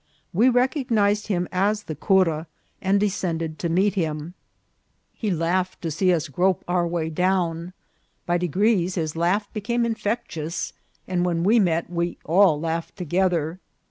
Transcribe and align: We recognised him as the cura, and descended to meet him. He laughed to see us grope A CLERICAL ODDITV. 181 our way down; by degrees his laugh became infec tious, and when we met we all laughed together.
We 0.33 0.49
recognised 0.49 1.27
him 1.27 1.47
as 1.51 1.83
the 1.83 1.93
cura, 1.93 2.47
and 2.81 2.99
descended 2.99 3.59
to 3.59 3.69
meet 3.69 3.93
him. 3.93 4.33
He 5.13 5.29
laughed 5.29 5.79
to 5.83 5.91
see 5.91 6.11
us 6.11 6.27
grope 6.27 6.61
A 6.67 6.73
CLERICAL 6.73 6.73
ODDITV. 6.73 6.91
181 6.91 7.29
our 7.29 7.31
way 7.37 7.49
down; 7.53 7.73
by 8.25 8.37
degrees 8.39 8.95
his 8.95 9.15
laugh 9.15 9.53
became 9.53 9.83
infec 9.83 10.25
tious, 10.27 10.73
and 11.07 11.23
when 11.23 11.43
we 11.43 11.59
met 11.59 11.87
we 11.91 12.17
all 12.25 12.59
laughed 12.59 12.95
together. 12.97 13.59